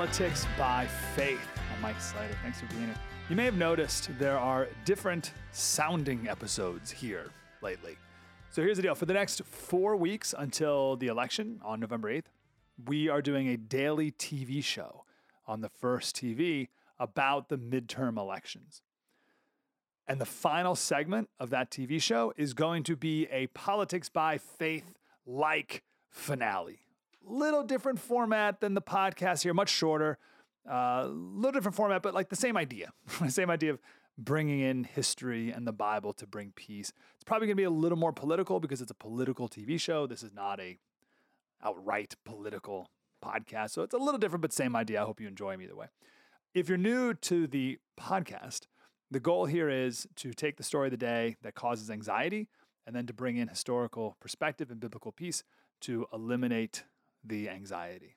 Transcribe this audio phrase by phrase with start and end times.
[0.00, 1.46] Politics by Faith.
[1.74, 2.34] I'm Mike Slater.
[2.42, 2.94] Thanks for being here.
[3.28, 7.98] You may have noticed there are different sounding episodes here lately.
[8.48, 12.30] So here's the deal for the next four weeks until the election on November 8th,
[12.86, 15.04] we are doing a daily TV show
[15.46, 18.80] on the first TV about the midterm elections.
[20.08, 24.38] And the final segment of that TV show is going to be a Politics by
[24.38, 24.94] Faith
[25.26, 26.86] like finale.
[27.22, 30.18] Little different format than the podcast here, much shorter.
[30.66, 32.92] A uh, little different format, but like the same idea.
[33.20, 33.78] the same idea of
[34.18, 36.92] bringing in history and the Bible to bring peace.
[37.14, 40.06] It's probably going to be a little more political because it's a political TV show.
[40.06, 40.78] This is not a
[41.64, 42.90] outright political
[43.24, 43.70] podcast.
[43.70, 45.02] So it's a little different, but same idea.
[45.02, 45.86] I hope you enjoy them either way.
[46.54, 48.66] If you're new to the podcast,
[49.10, 52.48] the goal here is to take the story of the day that causes anxiety
[52.86, 55.42] and then to bring in historical perspective and biblical peace
[55.82, 56.84] to eliminate
[57.24, 58.16] the anxiety.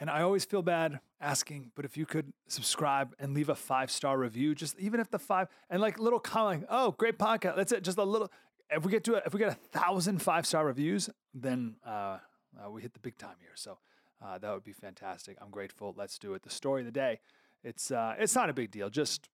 [0.00, 3.90] And I always feel bad asking, but if you could subscribe and leave a five
[3.90, 7.56] star review, just even if the five and like little comment, oh, great podcast.
[7.56, 7.82] That's it.
[7.82, 8.30] Just a little.
[8.70, 12.18] If we get to it, if we get a thousand five star reviews, then uh,
[12.64, 13.50] uh, we hit the big time here.
[13.56, 13.78] So
[14.24, 15.36] uh, that would be fantastic.
[15.40, 15.94] I'm grateful.
[15.96, 16.42] Let's do it.
[16.42, 17.18] The story of the day.
[17.64, 18.90] It's uh, it's not a big deal.
[18.90, 19.28] Just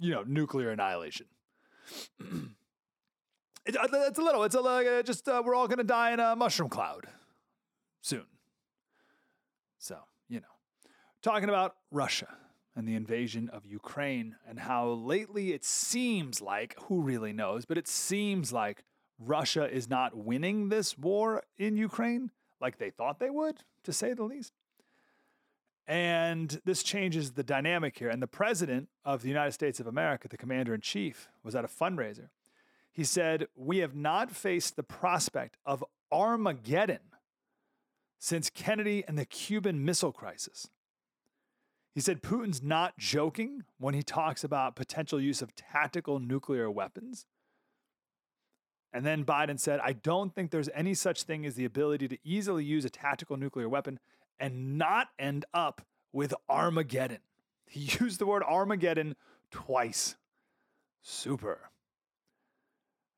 [0.00, 1.26] you know, nuclear annihilation.
[3.64, 4.42] it, uh, it's a little.
[4.42, 7.06] It's a uh, just we're all gonna die in a mushroom cloud
[8.08, 8.24] soon.
[9.78, 10.46] So, you know,
[11.22, 12.28] talking about Russia
[12.74, 17.76] and the invasion of Ukraine and how lately it seems like, who really knows, but
[17.76, 18.84] it seems like
[19.18, 22.30] Russia is not winning this war in Ukraine
[22.60, 24.52] like they thought they would, to say the least.
[25.86, 28.10] And this changes the dynamic here.
[28.10, 31.64] And the president of the United States of America, the commander in chief, was at
[31.64, 32.28] a fundraiser.
[32.92, 37.00] He said, We have not faced the prospect of Armageddon
[38.18, 40.68] since Kennedy and the Cuban Missile Crisis.
[41.94, 47.26] He said Putin's not joking when he talks about potential use of tactical nuclear weapons.
[48.92, 52.18] And then Biden said, I don't think there's any such thing as the ability to
[52.24, 53.98] easily use a tactical nuclear weapon
[54.38, 57.18] and not end up with Armageddon.
[57.66, 59.16] He used the word Armageddon
[59.50, 60.16] twice.
[61.02, 61.70] Super.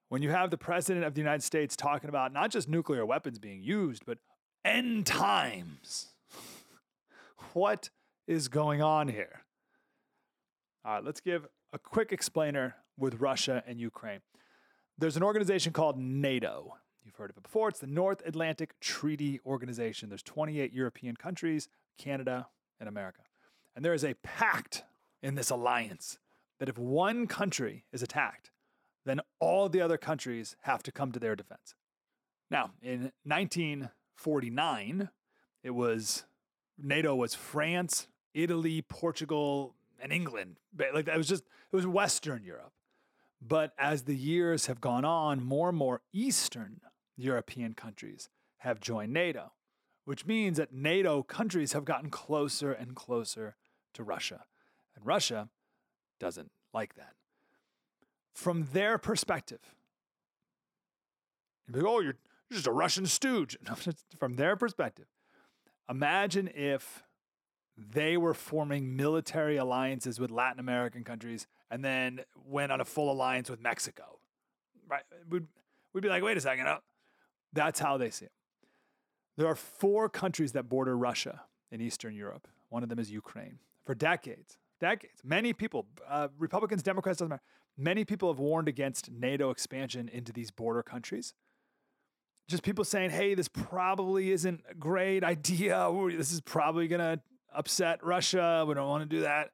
[0.08, 3.38] When you have the president of the United States talking about not just nuclear weapons
[3.38, 4.18] being used, but
[4.64, 6.08] end times.
[7.52, 7.90] what
[8.26, 9.42] is going on here?
[10.84, 14.20] All right, let's give a quick explainer with Russia and Ukraine.
[14.98, 16.76] There's an organization called NATO.
[17.04, 17.68] You've heard of it before.
[17.68, 20.08] It's the North Atlantic Treaty Organization.
[20.08, 21.68] There's 28 European countries,
[21.98, 23.22] Canada, and America.
[23.74, 24.84] And there is a pact
[25.22, 26.18] in this alliance
[26.58, 28.50] that if one country is attacked,
[29.06, 31.74] then all the other countries have to come to their defense.
[32.50, 33.88] Now, in 19
[34.20, 35.08] 49,
[35.62, 36.24] it was
[36.78, 40.56] NATO was France, Italy, Portugal, and England.
[40.92, 42.72] Like that was just it was Western Europe.
[43.40, 46.82] But as the years have gone on, more and more Eastern
[47.16, 49.52] European countries have joined NATO,
[50.04, 53.56] which means that NATO countries have gotten closer and closer
[53.94, 54.44] to Russia.
[54.94, 55.48] And Russia
[56.18, 57.14] doesn't like that.
[58.34, 59.60] From their perspective,
[61.72, 62.16] like, oh, you're
[62.52, 63.56] just a Russian stooge.
[64.18, 65.06] From their perspective,
[65.88, 67.02] imagine if
[67.76, 73.10] they were forming military alliances with Latin American countries and then went on a full
[73.10, 74.18] alliance with Mexico.
[74.88, 75.02] Right?
[75.28, 75.46] We'd,
[75.94, 76.66] we'd be like, wait a second.
[76.66, 76.78] Oh.
[77.52, 78.32] That's how they see it.
[79.36, 82.46] There are four countries that border Russia in Eastern Europe.
[82.68, 83.58] One of them is Ukraine.
[83.86, 87.42] For decades, decades, many people, uh, Republicans, Democrats, doesn't matter,
[87.78, 91.34] many people have warned against NATO expansion into these border countries
[92.50, 95.90] just people saying, hey, this probably isn't a great idea.
[96.16, 97.20] This is probably going to
[97.54, 98.64] upset Russia.
[98.66, 99.50] We don't want to do that.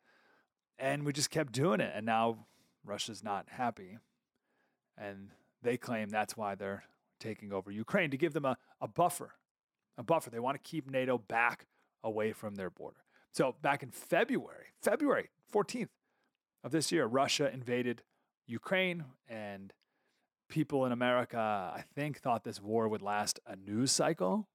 [0.78, 1.92] And we just kept doing it.
[1.94, 2.46] And now
[2.84, 3.98] Russia's not happy.
[4.96, 5.30] And
[5.62, 6.84] they claim that's why they're
[7.20, 9.34] taking over Ukraine to give them a, a buffer.
[9.98, 10.30] A buffer.
[10.30, 11.66] They want to keep NATO back
[12.02, 12.98] away from their border.
[13.32, 15.88] So back in February, February 14th
[16.64, 18.02] of this year, Russia invaded
[18.46, 19.72] Ukraine and
[20.48, 24.48] people in America, I think, thought this war would last a news cycle.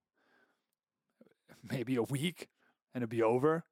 [1.69, 2.47] maybe a week
[2.93, 3.63] and it'd be over.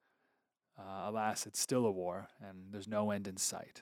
[0.77, 3.81] Uh, alas, it's still a war, and there's no end in sight.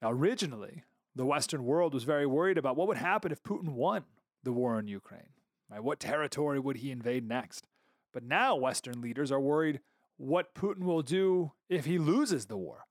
[0.00, 0.84] Now, originally,
[1.16, 4.04] the Western world was very worried about what would happen if Putin won
[4.44, 5.30] the war in Ukraine.
[5.68, 5.82] Right?
[5.82, 7.66] What territory would he invade next?
[8.12, 9.80] But now, Western leaders are worried
[10.16, 12.84] what Putin will do if he loses the war.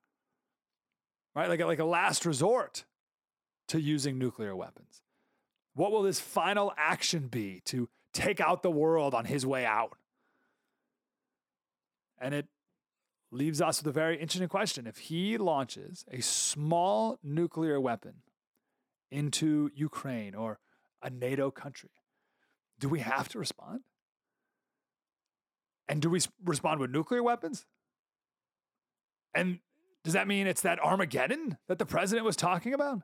[1.34, 1.48] Right?
[1.48, 2.84] Like, like a last resort
[3.70, 5.02] to using nuclear weapons.
[5.74, 9.98] What will his final action be to take out the world on his way out?
[12.20, 12.48] And it
[13.32, 14.88] leaves us with a very interesting question.
[14.88, 18.16] If he launches a small nuclear weapon
[19.12, 20.60] into Ukraine or
[21.02, 21.92] a NATO country,
[22.80, 23.82] do we have to respond?
[25.88, 27.66] And do we respond with nuclear weapons?
[29.34, 29.60] And
[30.04, 33.02] does that mean it's that Armageddon that the president was talking about?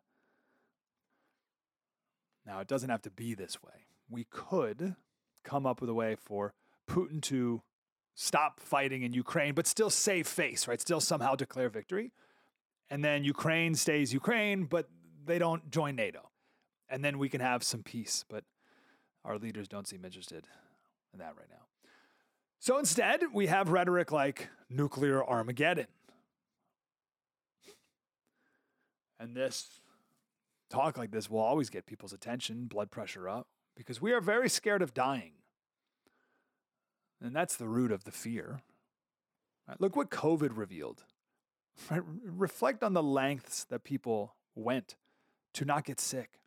[2.45, 3.85] Now, it doesn't have to be this way.
[4.09, 4.95] We could
[5.43, 6.53] come up with a way for
[6.89, 7.61] Putin to
[8.13, 10.81] stop fighting in Ukraine, but still save face, right?
[10.81, 12.11] Still somehow declare victory.
[12.89, 14.89] And then Ukraine stays Ukraine, but
[15.25, 16.29] they don't join NATO.
[16.89, 18.25] And then we can have some peace.
[18.29, 18.43] But
[19.23, 20.47] our leaders don't seem interested
[21.13, 21.65] in that right now.
[22.59, 25.87] So instead, we have rhetoric like nuclear Armageddon.
[29.19, 29.80] And this
[30.71, 34.49] talk like this will always get people's attention, blood pressure up, because we are very
[34.49, 35.33] scared of dying.
[37.21, 38.61] And that's the root of the fear.
[39.67, 41.03] Right, look what COVID revealed.
[41.89, 44.97] Right, reflect on the lengths that people went
[45.53, 46.41] to not get sick.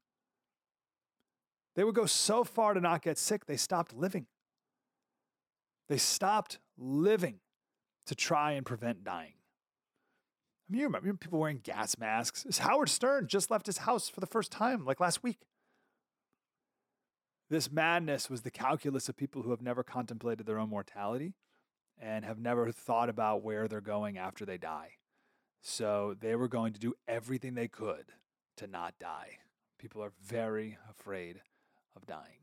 [1.75, 4.27] They would go so far to not get sick, they stopped living.
[5.89, 7.41] They stopped living
[8.07, 9.33] to try and prevent dying.
[10.69, 12.45] I mean, you remember people wearing gas masks.
[12.47, 15.41] Is Howard Stern just left his house for the first time, like last week.
[17.51, 21.35] This madness was the calculus of people who have never contemplated their own mortality
[22.01, 24.93] and have never thought about where they're going after they die.
[25.61, 28.07] So they were going to do everything they could
[28.57, 29.39] to not die.
[29.79, 31.41] People are very afraid
[31.95, 32.39] of dying.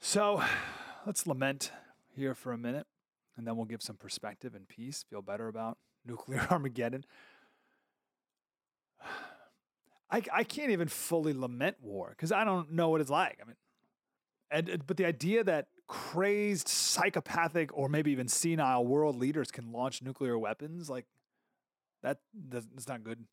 [0.00, 0.42] So
[1.06, 1.70] let's lament
[2.14, 2.86] here for a minute,
[3.36, 7.04] and then we'll give some perspective and peace, feel better about nuclear Armageddon.
[10.10, 13.38] I, I can't even fully lament war because I don't know what it's like.
[13.42, 13.56] I mean,
[14.50, 20.02] and but the idea that crazed, psychopathic, or maybe even senile world leaders can launch
[20.02, 21.06] nuclear weapons, like
[22.02, 23.24] that, that's not good.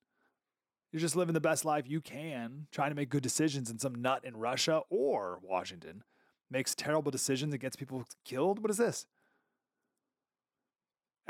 [0.91, 3.95] You're just living the best life you can, trying to make good decisions, and some
[3.95, 6.03] nut in Russia or Washington
[6.49, 8.59] makes terrible decisions and gets people killed.
[8.59, 9.05] What is this?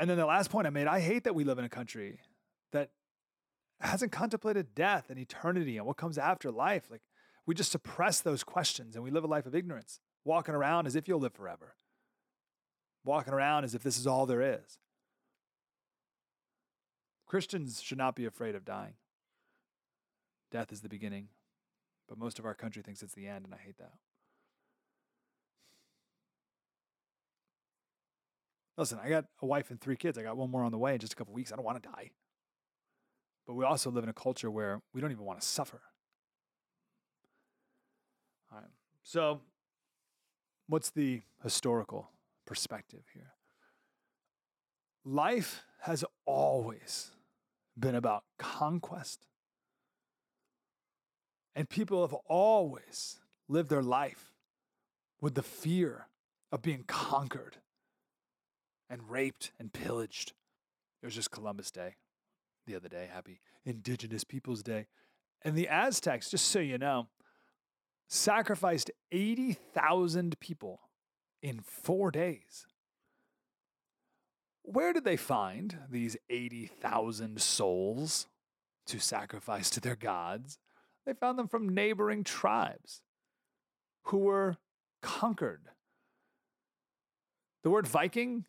[0.02, 2.18] And then the last point I made I hate that we live in a country
[2.72, 2.90] that
[3.78, 6.90] hasn't contemplated death and eternity and what comes after life.
[6.90, 7.02] Like
[7.46, 10.96] we just suppress those questions and we live a life of ignorance, walking around as
[10.96, 11.76] if you'll live forever,
[13.04, 14.80] walking around as if this is all there is.
[17.28, 18.94] Christians should not be afraid of dying.
[20.50, 21.28] Death is the beginning,
[22.08, 23.92] but most of our country thinks it's the end, and I hate that.
[28.82, 30.18] Listen, I got a wife and three kids.
[30.18, 31.52] I got one more on the way in just a couple weeks.
[31.52, 32.10] I don't want to die.
[33.46, 35.80] But we also live in a culture where we don't even want to suffer.
[38.50, 38.66] All right.
[39.04, 39.40] So,
[40.66, 42.10] what's the historical
[42.44, 43.34] perspective here?
[45.04, 47.12] Life has always
[47.78, 49.28] been about conquest.
[51.54, 54.32] And people have always lived their life
[55.20, 56.08] with the fear
[56.50, 57.58] of being conquered
[58.92, 60.34] and raped and pillaged.
[61.02, 61.96] It was just Columbus Day
[62.66, 63.08] the other day.
[63.10, 64.86] Happy Indigenous Peoples Day.
[65.40, 67.08] And the Aztecs, just so you know,
[68.06, 70.80] sacrificed 80,000 people
[71.42, 72.66] in four days.
[74.62, 78.28] Where did they find these 80,000 souls
[78.86, 80.58] to sacrifice to their gods?
[81.06, 83.00] They found them from neighboring tribes
[84.04, 84.58] who were
[85.00, 85.62] conquered.
[87.64, 88.44] The word Viking,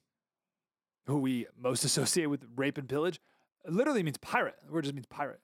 [1.05, 3.19] who we most associate with rape and pillage,
[3.67, 4.55] literally means pirate.
[4.65, 5.39] The word just means pirate.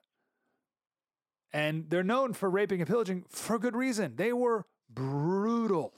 [1.52, 4.14] And they're known for raping and pillaging for good reason.
[4.16, 5.94] They were brutal.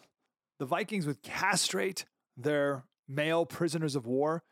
[0.58, 4.42] The Vikings would castrate their male prisoners of war.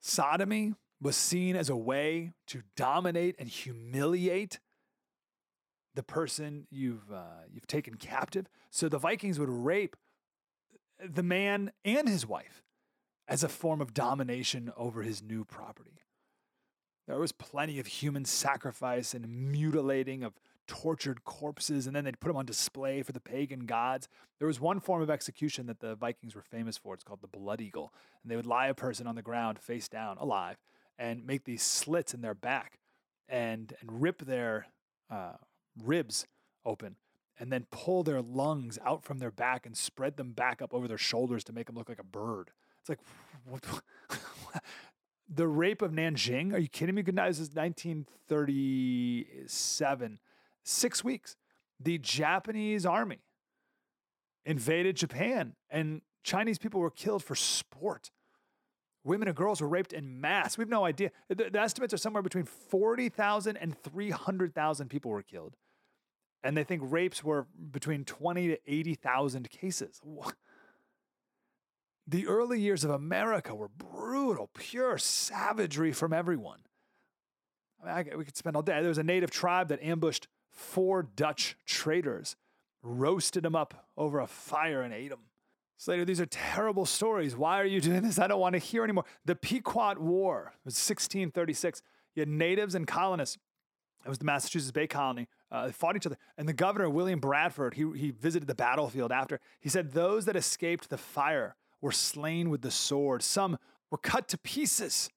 [0.00, 4.60] Sodomy was seen as a way to dominate and humiliate
[5.94, 8.46] the person you've uh, you've taken captive.
[8.70, 9.96] So the Vikings would rape
[11.04, 12.62] the man and his wife
[13.30, 16.02] as a form of domination over his new property.
[17.06, 20.34] There was plenty of human sacrifice and mutilating of
[20.66, 24.08] tortured corpses, and then they'd put them on display for the pagan gods.
[24.38, 26.92] There was one form of execution that the Vikings were famous for.
[26.94, 27.92] It's called the blood eagle.
[28.22, 30.58] And they would lie a person on the ground face down, alive,
[30.98, 32.78] and make these slits in their back
[33.28, 34.66] and, and rip their
[35.08, 35.34] uh,
[35.82, 36.26] ribs
[36.64, 36.96] open
[37.38, 40.86] and then pull their lungs out from their back and spread them back up over
[40.86, 42.50] their shoulders to make them look like a bird.
[42.80, 43.00] It's like,
[43.44, 43.64] what?
[45.28, 46.52] the rape of Nanjing?
[46.52, 47.02] Are you kidding me?
[47.02, 47.28] Good night.
[47.28, 50.18] This is 1937.
[50.64, 51.36] Six weeks.
[51.78, 53.20] The Japanese army
[54.44, 58.10] invaded Japan and Chinese people were killed for sport.
[59.02, 60.58] Women and girls were raped in mass.
[60.58, 61.10] We have no idea.
[61.28, 65.56] The, the estimates are somewhere between 40,000 and 300,000 people were killed.
[66.42, 70.00] And they think rapes were between 20 to 80,000 cases.
[72.06, 76.60] The early years of America were brutal, pure savagery from everyone.
[77.82, 78.80] I mean, I, we could spend all day.
[78.80, 82.36] There was a native tribe that ambushed four Dutch traders,
[82.82, 85.20] roasted them up over a fire, and ate them.
[85.76, 87.34] Slater, these are terrible stories.
[87.34, 88.18] Why are you doing this?
[88.18, 89.04] I don't want to hear anymore.
[89.24, 91.80] The Pequot War was 1636.
[92.14, 93.38] You had natives and colonists.
[94.04, 95.28] It was the Massachusetts Bay Colony.
[95.50, 96.18] Uh, they fought each other.
[96.36, 99.40] And the governor, William Bradford, he, he visited the battlefield after.
[99.60, 103.58] He said, Those that escaped the fire were slain with the sword, some
[103.90, 105.10] were cut to pieces.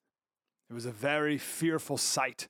[0.70, 2.48] It was a very fearful sight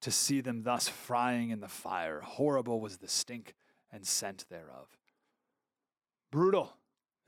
[0.00, 2.20] to see them thus frying in the fire.
[2.20, 3.54] Horrible was the stink
[3.92, 4.88] and scent thereof.
[6.32, 6.72] Brutal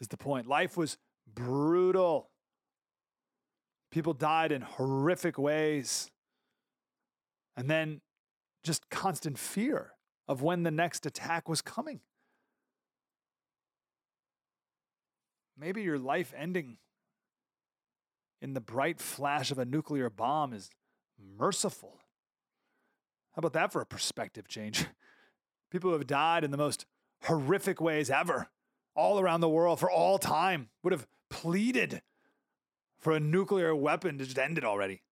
[0.01, 0.47] is the point.
[0.47, 0.97] Life was
[1.33, 2.31] brutal.
[3.91, 6.11] People died in horrific ways.
[7.57, 8.01] And then
[8.63, 9.93] just constant fear
[10.27, 12.01] of when the next attack was coming.
[15.63, 16.79] Maybe your life ending
[18.41, 20.71] in the bright flash of a nuclear bomb is
[21.39, 22.01] merciful.
[23.37, 24.87] How about that for a perspective change?
[25.71, 26.85] People who have died in the most
[27.27, 28.49] horrific ways ever,
[28.97, 32.03] all around the world for all time, would have pleaded
[32.99, 35.03] for a nuclear weapon to just end it already.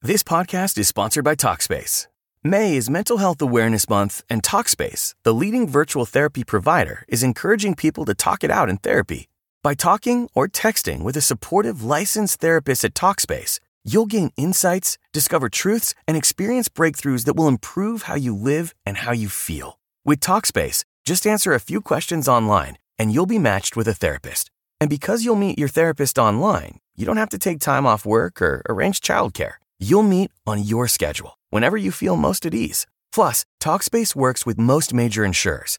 [0.00, 2.08] This podcast is sponsored by Talkspace.
[2.42, 7.76] May is Mental Health Awareness Month, and Talkspace, the leading virtual therapy provider, is encouraging
[7.76, 9.28] people to talk it out in therapy.
[9.62, 15.48] By talking or texting with a supportive licensed therapist at Talkspace, you'll gain insights, discover
[15.48, 19.78] truths, and experience breakthroughs that will improve how you live and how you feel.
[20.04, 24.50] With Talkspace, just answer a few questions online and you'll be matched with a therapist.
[24.80, 28.42] And because you'll meet your therapist online, you don't have to take time off work
[28.42, 29.54] or arrange childcare.
[29.78, 32.86] You'll meet on your schedule, whenever you feel most at ease.
[33.14, 35.78] Plus, Talkspace works with most major insurers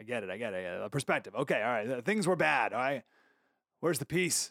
[0.00, 0.30] I get it.
[0.30, 0.80] I get it.
[0.82, 1.34] A perspective.
[1.34, 1.62] Okay.
[1.62, 2.04] All right.
[2.04, 2.72] Things were bad.
[2.72, 3.02] All right.
[3.80, 4.50] Where's the peace?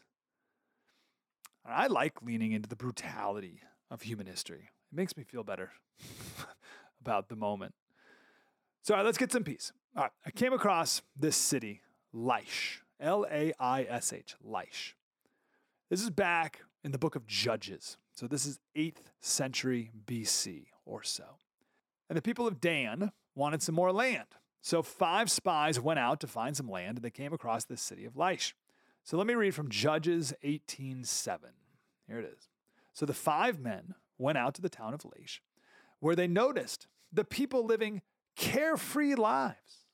[1.66, 4.70] I like leaning into the brutality of human history.
[4.92, 5.72] It makes me feel better
[7.02, 7.74] about the moment.
[8.84, 9.72] So, right, let's get some peace.
[9.96, 10.12] All right.
[10.26, 11.82] I came across this city,
[12.14, 14.94] Laish, L A I S H, Laish.
[15.90, 17.98] This is back in the book of Judges.
[18.14, 21.38] So, this is 8th century BC or so.
[22.08, 24.28] And the people of Dan wanted some more land.
[24.62, 28.06] So five spies went out to find some land and they came across the city
[28.06, 28.54] of Laish.
[29.04, 31.54] So let me read from Judges 18:7.
[32.08, 32.50] Here it is.
[32.94, 35.40] So the five men went out to the town of Laish,
[36.00, 38.02] where they noticed the people living
[38.36, 39.86] carefree lives.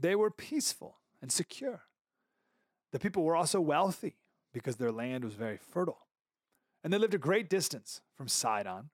[0.00, 1.84] They were peaceful and secure.
[2.92, 4.16] The people were also wealthy
[4.52, 6.06] because their land was very fertile.
[6.82, 8.90] And they lived a great distance from Sidon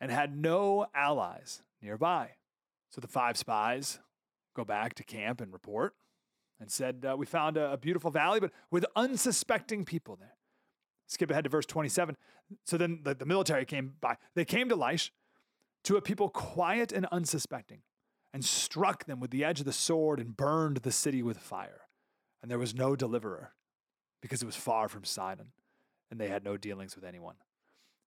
[0.00, 2.30] and had no allies nearby.
[2.90, 3.98] So the five spies
[4.54, 5.94] go back to camp and report
[6.60, 10.34] and said, uh, We found a, a beautiful valley, but with unsuspecting people there.
[11.06, 12.16] Skip ahead to verse 27.
[12.64, 14.16] So then the, the military came by.
[14.34, 15.10] They came to Laish
[15.84, 17.80] to a people quiet and unsuspecting
[18.32, 21.82] and struck them with the edge of the sword and burned the city with fire.
[22.42, 23.52] And there was no deliverer
[24.22, 25.52] because it was far from Sidon
[26.10, 27.36] and they had no dealings with anyone.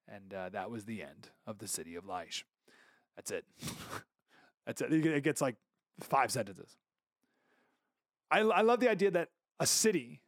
[0.08, 2.44] And uh, that was the end of the city of Laish.
[3.16, 3.46] That's it.
[4.66, 4.92] That's it.
[4.92, 5.56] It gets like
[6.02, 6.78] five sentences.
[8.30, 10.22] I, I love the idea that a city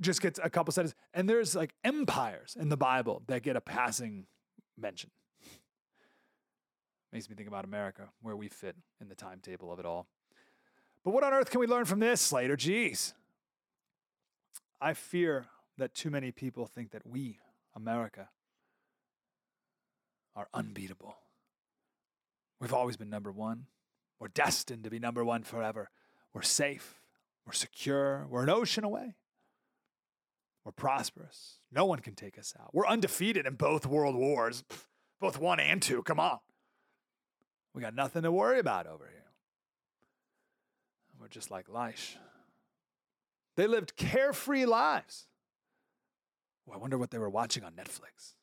[0.00, 3.60] just gets a couple sentences, and there's like empires in the Bible that get a
[3.60, 4.26] passing
[4.78, 5.10] mention.
[7.12, 10.06] Makes me think about America, where we fit in the timetable of it all.
[11.04, 12.56] But what on earth can we learn from this, Slater?
[12.56, 13.14] Jeez.
[14.80, 15.46] I fear
[15.78, 17.38] that too many people think that we,
[17.74, 18.28] America,
[20.36, 21.16] are unbeatable.
[22.60, 23.66] We've always been number one.
[24.20, 25.90] We're destined to be number one forever.
[26.32, 27.00] We're safe.
[27.46, 28.26] We're secure.
[28.28, 29.14] We're an ocean away.
[30.64, 31.60] We're prosperous.
[31.72, 32.74] No one can take us out.
[32.74, 34.64] We're undefeated in both world wars,
[35.20, 36.02] both one and two.
[36.02, 36.38] Come on.
[37.74, 39.24] We got nothing to worry about over here.
[41.20, 42.16] We're just like Laish.
[43.56, 45.26] They lived carefree lives.
[46.72, 48.34] I wonder what they were watching on Netflix.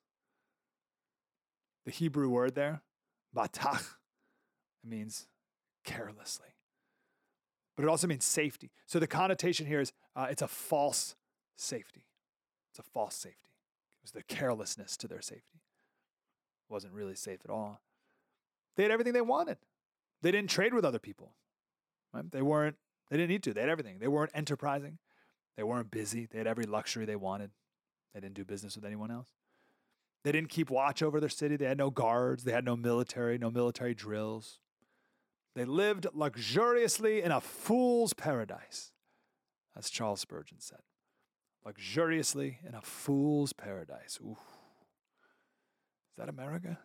[1.86, 2.82] The Hebrew word there,
[3.36, 3.82] batach,
[4.84, 5.28] it means
[5.86, 6.50] carelessly.
[7.76, 8.72] But it also means safety.
[8.86, 11.16] So the connotation here is uh, it's a false
[11.56, 12.06] safety.
[12.72, 13.50] It's a false safety.
[13.50, 15.62] It was the carelessness to their safety.
[16.70, 17.82] It wasn't really safe at all.
[18.76, 19.58] They had everything they wanted.
[20.22, 21.34] They didn't trade with other people.
[22.14, 22.30] Right?
[22.32, 22.76] They weren't,
[23.10, 23.54] they didn't need to.
[23.54, 24.00] They had everything.
[24.00, 24.98] They weren't enterprising.
[25.58, 26.26] They weren't busy.
[26.26, 27.52] They had every luxury they wanted.
[28.14, 29.30] They didn't do business with anyone else.
[30.24, 31.56] They didn't keep watch over their city.
[31.56, 32.44] They had no guards.
[32.44, 34.60] They had no military, no military drills.
[35.56, 38.92] They lived luxuriously in a fool's paradise,
[39.76, 40.82] as Charles Spurgeon said.
[41.66, 44.20] Luxuriously in a fool's paradise.
[44.22, 44.38] Ooh.
[46.12, 46.78] Is that America?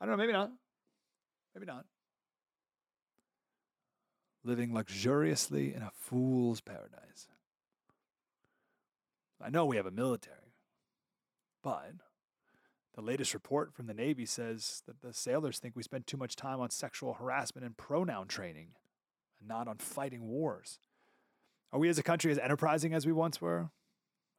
[0.00, 0.50] I don't know, maybe not.
[1.54, 1.86] Maybe not.
[4.44, 7.28] Living luxuriously in a fool's paradise.
[9.42, 10.54] I know we have a military,
[11.62, 11.92] but
[12.94, 16.36] the latest report from the Navy says that the sailors think we spend too much
[16.36, 18.70] time on sexual harassment and pronoun training
[19.38, 20.78] and not on fighting wars.
[21.72, 23.70] Are we as a country as enterprising as we once were?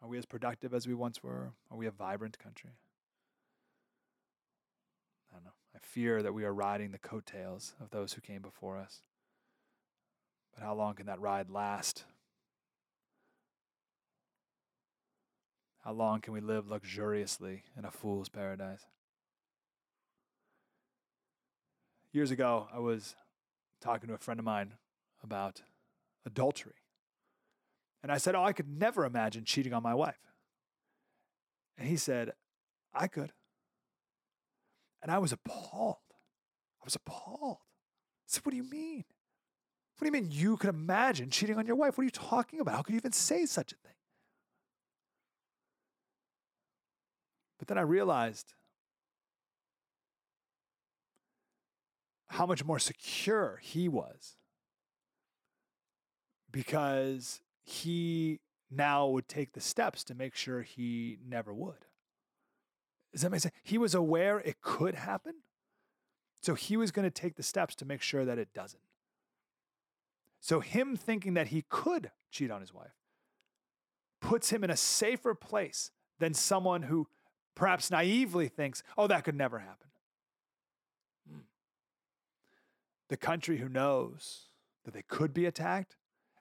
[0.02, 1.54] Are we as productive as we once were?
[1.70, 2.72] Are we a vibrant country?
[5.32, 5.52] I don't know.
[5.76, 9.02] I fear that we are riding the coattails of those who came before us.
[10.54, 12.04] But how long can that ride last?
[15.82, 18.86] How long can we live luxuriously in a fool's paradise?
[22.14, 23.16] Years ago, I was
[23.82, 24.74] talking to a friend of mine
[25.24, 25.62] about
[26.26, 26.76] adultery.
[28.04, 30.20] And I said, Oh, I could never imagine cheating on my wife.
[31.78, 32.34] And he said,
[32.94, 33.32] I could.
[35.02, 35.98] And I was appalled.
[36.82, 37.58] I was appalled.
[37.62, 39.06] I said, What do you mean?
[39.98, 41.98] What do you mean you could imagine cheating on your wife?
[41.98, 42.76] What are you talking about?
[42.76, 43.91] How could you even say such a thing?
[47.62, 48.56] But then I realized
[52.30, 54.36] how much more secure he was
[56.52, 58.40] because he
[58.72, 61.86] now would take the steps to make sure he never would.
[63.12, 63.54] Does that make sense?
[63.62, 65.36] He was aware it could happen.
[66.42, 68.82] So he was going to take the steps to make sure that it doesn't.
[70.40, 72.96] So him thinking that he could cheat on his wife
[74.20, 77.08] puts him in a safer place than someone who
[77.56, 79.88] perhaps naively thinks, oh, that could never happen.
[81.30, 81.40] Hmm.
[83.10, 84.48] The country who knows
[84.86, 85.98] that they could be attacked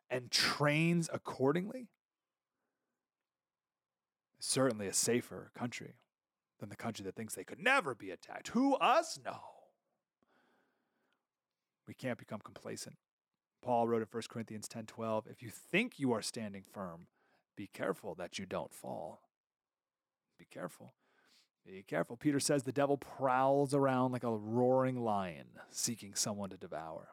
[0.08, 1.88] and trains accordingly
[4.38, 5.94] is certainly a safer country
[6.58, 8.48] than the country that thinks they could never be attacked.
[8.48, 9.18] Who, us?
[9.24, 9.38] No.
[11.86, 12.96] We can't become complacent.
[13.62, 17.08] Paul wrote in 1 Corinthians 10 12, if you think you are standing firm,
[17.56, 19.20] be careful that you don't fall.
[20.38, 20.94] Be careful.
[21.66, 22.16] Be careful.
[22.16, 27.08] Peter says the devil prowls around like a roaring lion, seeking someone to devour.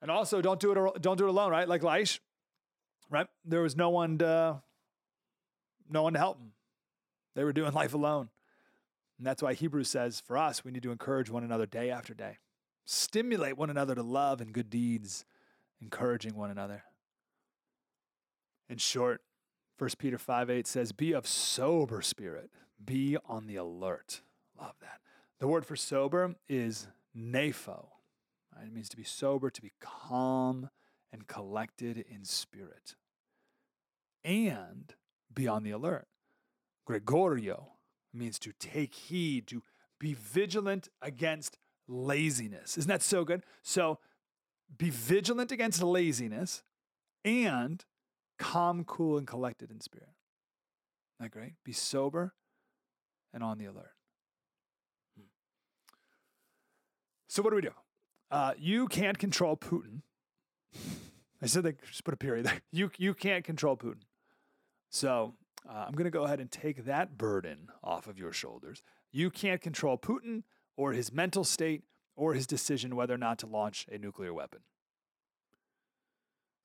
[0.00, 1.02] And also, don't do it.
[1.02, 1.68] Don't do it alone, right?
[1.68, 2.20] Like Laish,
[3.10, 3.26] right?
[3.44, 4.62] There was no one to,
[5.90, 6.52] no one to help them.
[7.34, 8.28] They were doing life alone,
[9.16, 12.14] and that's why Hebrews says for us we need to encourage one another day after
[12.14, 12.38] day,
[12.90, 15.26] Stimulate one another to love and good deeds,
[15.78, 16.84] encouraging one another.
[18.70, 19.20] In short,
[19.78, 22.50] 1 Peter 5 8 says, Be of sober spirit,
[22.84, 24.22] be on the alert.
[24.58, 25.00] Love that.
[25.38, 27.86] The word for sober is nepho.
[28.54, 28.66] Right?
[28.66, 30.70] It means to be sober, to be calm
[31.12, 32.96] and collected in spirit.
[34.24, 34.92] And
[35.32, 36.08] be on the alert.
[36.88, 37.66] Gregoreo
[38.12, 39.62] means to take heed, to
[40.00, 42.76] be vigilant against laziness.
[42.76, 43.44] Isn't that so good?
[43.62, 43.98] So
[44.76, 46.62] be vigilant against laziness
[47.24, 47.84] and
[48.38, 50.10] calm, cool, and collected in spirit.
[51.18, 51.54] Isn't that great?
[51.64, 52.34] Be sober
[53.32, 53.92] and on the alert.
[55.16, 55.26] Hmm.
[57.28, 57.72] So, what do we do?
[58.30, 60.02] Uh, you can't control Putin.
[61.42, 62.60] I said they just put a period there.
[62.72, 64.02] You, you can't control Putin.
[64.90, 65.34] So,
[65.68, 68.82] uh, I'm going to go ahead and take that burden off of your shoulders.
[69.12, 70.42] You can't control Putin
[70.76, 71.82] or his mental state
[72.16, 74.60] or his decision whether or not to launch a nuclear weapon.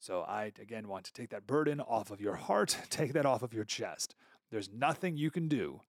[0.04, 3.42] So I, again, want to take that burden off of your heart, take that off
[3.42, 4.16] of your chest.
[4.52, 5.80] There's nothing you can do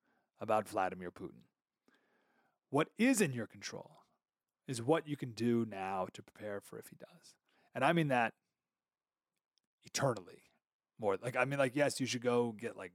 [0.40, 1.42] about Vladimir Putin.
[2.70, 4.02] What is in your control
[4.68, 7.34] is what you can do now to prepare for if he does.
[7.74, 8.34] And I mean that
[9.84, 10.44] eternally.
[11.00, 12.92] More like, I mean, like, yes, you should go get like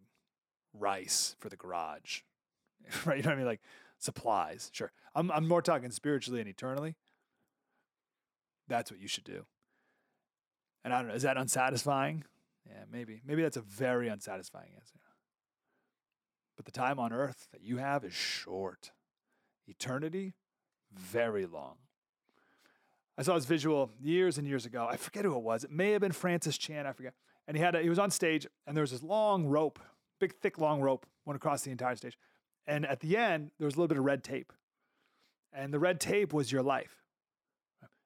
[0.73, 2.21] rice for the garage,
[3.05, 3.17] right?
[3.17, 3.45] You know what I mean?
[3.45, 3.62] Like
[3.97, 4.93] supplies, sure.
[5.13, 6.95] I'm, I'm more talking spiritually and eternally.
[8.69, 9.45] That's what you should do.
[10.83, 12.23] And I don't know, is that unsatisfying?
[12.67, 13.21] Yeah, maybe.
[13.25, 14.95] Maybe that's a very unsatisfying answer.
[16.55, 18.91] But the time on earth that you have is short.
[19.67, 20.33] Eternity,
[20.91, 21.75] very long.
[23.17, 24.87] I saw this visual years and years ago.
[24.89, 25.63] I forget who it was.
[25.63, 27.13] It may have been Francis Chan, I forget.
[27.47, 29.79] And he had a, he was on stage and there was this long rope,
[30.19, 32.17] big thick long rope went across the entire stage.
[32.67, 34.53] And at the end, there was a little bit of red tape.
[35.51, 37.03] And the red tape was your life.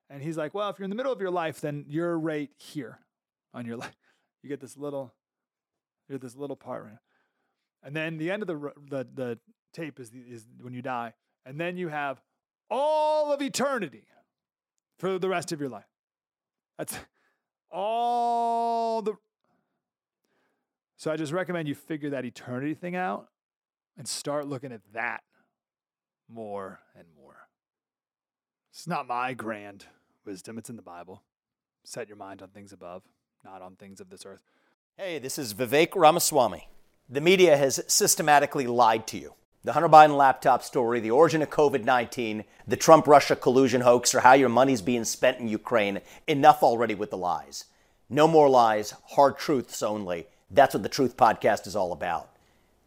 [0.09, 2.49] And he's like, well, if you're in the middle of your life, then you're right
[2.57, 2.99] here
[3.53, 3.95] on your life.
[4.41, 5.13] You get this little,
[6.07, 6.97] you get this little part right.
[7.83, 9.39] And then the end of the the, the
[9.73, 11.13] tape is the, is when you die,
[11.45, 12.21] and then you have
[12.69, 14.05] all of eternity
[14.99, 15.83] for the rest of your life.
[16.77, 16.97] That's
[17.71, 19.13] all the.
[20.95, 23.27] So I just recommend you figure that eternity thing out
[23.97, 25.23] and start looking at that
[26.29, 27.22] more and more.
[28.73, 29.85] It's not my grand
[30.25, 30.57] wisdom.
[30.57, 31.21] It's in the Bible.
[31.83, 33.03] Set your mind on things above,
[33.45, 34.41] not on things of this earth.
[34.97, 36.67] Hey, this is Vivek Ramaswamy.
[37.07, 39.35] The media has systematically lied to you.
[39.63, 44.15] The Hunter Biden laptop story, the origin of COVID 19, the Trump Russia collusion hoax,
[44.15, 46.01] or how your money's being spent in Ukraine.
[46.27, 47.65] Enough already with the lies.
[48.09, 50.25] No more lies, hard truths only.
[50.49, 52.35] That's what the Truth Podcast is all about.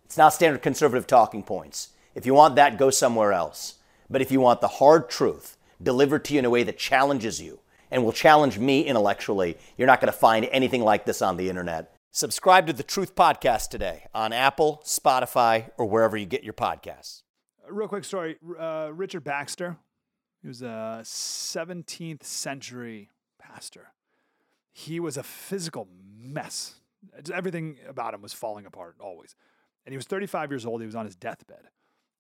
[0.04, 1.90] It's not standard conservative talking points.
[2.16, 3.74] If you want that, go somewhere else.
[4.10, 7.40] But if you want the hard truth, delivered to you in a way that challenges
[7.40, 7.60] you
[7.90, 11.48] and will challenge me intellectually, you're not going to find anything like this on the
[11.48, 11.94] internet.
[12.10, 17.22] Subscribe to the Truth Podcast today on Apple, Spotify, or wherever you get your podcasts.
[17.68, 19.76] Real quick story uh, Richard Baxter,
[20.40, 23.88] he was a 17th century pastor.
[24.72, 26.76] He was a physical mess.
[27.32, 29.34] Everything about him was falling apart always.
[29.84, 30.80] And he was 35 years old.
[30.80, 31.68] He was on his deathbed.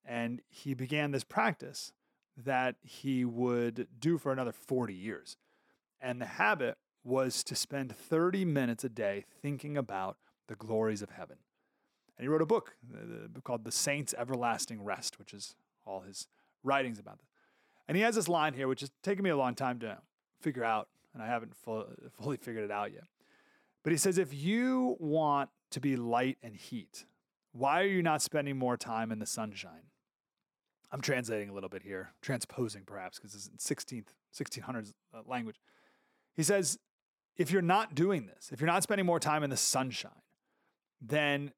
[0.04, 1.92] And he began this practice
[2.36, 5.36] that he would do for another 40 years.
[6.00, 10.18] And the habit was to spend 30 minutes a day thinking about
[10.48, 11.36] the glories of heaven.
[12.16, 15.54] And he wrote a book uh, called The Saints' Everlasting Rest, which is
[15.86, 16.26] all his
[16.62, 17.28] writings about this.
[17.88, 19.98] And he has this line here, which has taken me a long time to
[20.40, 23.04] figure out, and I haven't fully figured it out yet.
[23.84, 27.04] But he says, if you want to be light and heat,
[27.52, 29.84] why are you not spending more time in the sunshine?
[30.92, 35.56] I'm translating a little bit here, transposing perhaps, because it's 16th, 1600s uh, language.
[36.34, 36.78] He says,
[37.36, 40.12] if you're not doing this, if you're not spending more time in the sunshine,
[41.00, 41.52] then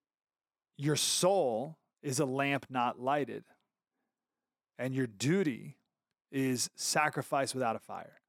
[0.77, 3.45] your soul is a lamp not lighted.
[4.79, 5.77] And your duty
[6.31, 8.21] is sacrifice without a fire.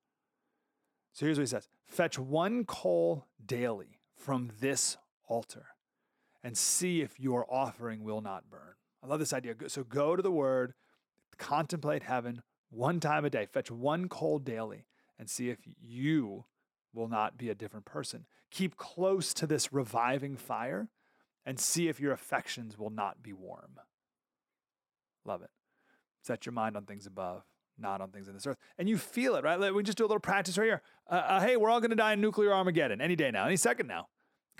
[1.14, 5.68] So here's what he says Fetch one coal daily from this altar
[6.44, 8.76] and see if your offering will not burn.
[9.04, 9.56] I love this idea.
[9.68, 10.74] So go to the word,
[11.40, 14.86] contemplate heaven one time a day, fetch one coal daily,
[15.18, 16.46] and see if you
[16.94, 18.26] will not be a different person.
[18.52, 20.90] Keep close to this reviving fire
[21.46, 23.80] and see if your affections will not be warm.
[25.26, 25.50] Love it.
[26.22, 27.44] Set your mind on things above,
[27.78, 28.58] not on things in this earth.
[28.78, 29.74] And you feel it, right?
[29.74, 30.82] We just do a little practice right here.
[31.10, 33.56] Uh, uh, hey, we're all going to die in nuclear Armageddon any day now, any
[33.56, 34.08] second now.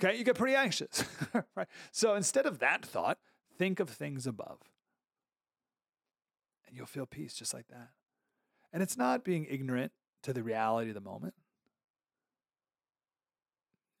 [0.02, 1.04] Okay, you get pretty anxious,
[1.54, 1.68] right?
[1.92, 3.18] So instead of that thought,
[3.58, 4.60] think of things above
[6.70, 7.88] and you'll feel peace just like that.
[8.72, 11.34] And it's not being ignorant to the reality of the moment.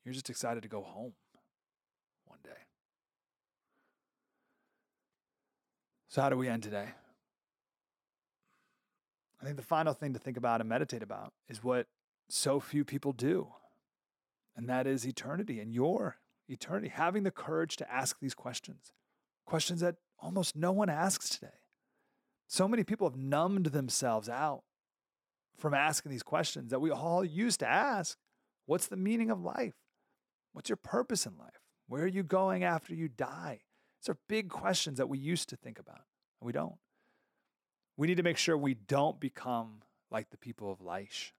[0.04, 1.12] You're just excited to go home
[2.24, 2.50] one day.
[6.08, 6.88] So, how do we end today?
[9.40, 11.86] I think the final thing to think about and meditate about is what
[12.28, 13.48] so few people do,
[14.56, 16.88] and that is eternity and your eternity.
[16.88, 18.92] Having the courage to ask these questions,
[19.44, 21.59] questions that almost no one asks today.
[22.50, 24.64] So many people have numbed themselves out
[25.56, 28.18] from asking these questions that we all used to ask.
[28.66, 29.74] What's the meaning of life?
[30.52, 31.60] What's your purpose in life?
[31.86, 33.60] Where are you going after you die?
[34.00, 36.00] These are big questions that we used to think about,
[36.40, 36.74] and we don't.
[37.96, 41.30] We need to make sure we don't become like the people of Laish.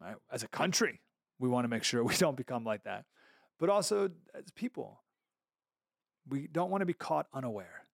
[0.00, 0.16] Right?
[0.32, 1.02] As a country,
[1.38, 3.04] we want to make sure we don't become like that.
[3.60, 5.02] But also as people,
[6.26, 7.87] we don't want to be caught unaware.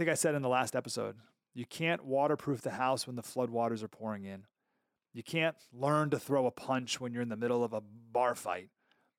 [0.00, 1.16] I think I said in the last episode,
[1.52, 4.46] you can't waterproof the house when the floodwaters are pouring in.
[5.12, 8.34] You can't learn to throw a punch when you're in the middle of a bar
[8.34, 8.70] fight.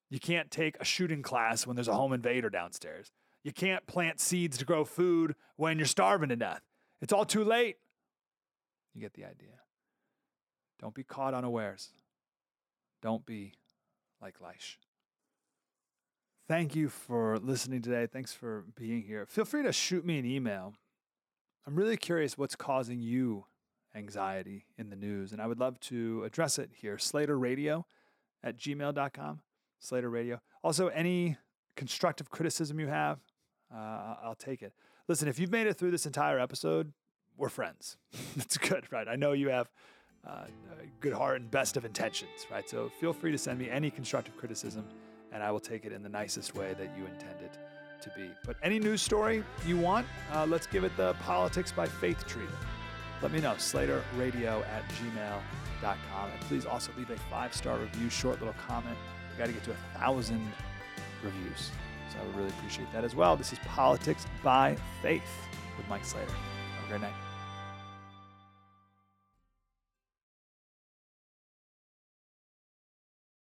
[0.09, 3.11] You can't take a shooting class when there's a home invader downstairs.
[3.43, 6.61] You can't plant seeds to grow food when you're starving to death.
[6.99, 7.75] It's all too late.
[8.95, 9.59] You get the idea.
[10.79, 11.89] Don't be caught unawares.
[13.03, 13.53] Don't be
[14.19, 14.77] like Laish.
[16.51, 18.07] Thank you for listening today.
[18.07, 19.25] Thanks for being here.
[19.25, 20.73] Feel free to shoot me an email.
[21.65, 23.45] I'm really curious what's causing you
[23.95, 26.97] anxiety in the news, and I would love to address it here.
[26.97, 27.85] Slater Radio
[28.43, 29.39] at gmail.com.
[29.79, 30.41] Slater Radio.
[30.61, 31.37] Also, any
[31.77, 33.19] constructive criticism you have,
[33.73, 34.73] uh, I'll take it.
[35.07, 36.91] Listen, if you've made it through this entire episode,
[37.37, 37.95] we're friends.
[38.35, 39.07] That's good, right?
[39.07, 39.71] I know you have
[40.27, 40.47] uh,
[40.99, 42.69] good heart and best of intentions, right?
[42.69, 44.85] So feel free to send me any constructive criticism,
[45.31, 47.57] and I will take it in the nicest way that you intend it
[48.01, 48.31] to be.
[48.45, 52.57] But any news story you want, uh, let's give it the politics by faith treatment.
[53.21, 56.29] Let me know, slaterradio at gmail.com.
[56.31, 58.97] And please also leave a five star review, short little comment.
[59.31, 60.51] We got to get to a thousand
[61.23, 61.71] reviews.
[62.11, 63.37] So I would really appreciate that as well.
[63.37, 65.21] This is Politics by Faith
[65.77, 66.31] with Mike Slater.
[66.31, 67.30] Have a great night.